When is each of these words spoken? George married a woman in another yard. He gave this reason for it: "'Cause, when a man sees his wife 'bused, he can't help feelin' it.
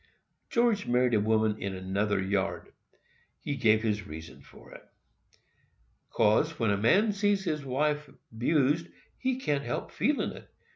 George 0.49 0.87
married 0.87 1.13
a 1.13 1.19
woman 1.19 1.59
in 1.61 1.75
another 1.75 2.19
yard. 2.19 2.73
He 3.43 3.55
gave 3.55 3.83
this 3.83 4.07
reason 4.07 4.41
for 4.41 4.71
it: 4.73 4.81
"'Cause, 6.09 6.57
when 6.57 6.71
a 6.71 6.75
man 6.75 7.11
sees 7.11 7.43
his 7.43 7.63
wife 7.63 8.09
'bused, 8.31 8.87
he 9.19 9.37
can't 9.37 9.63
help 9.63 9.91
feelin' 9.91 10.31
it. 10.31 10.49